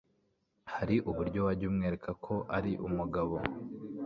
[0.73, 3.35] hari uburyo wajya umwereka ko ari umugabo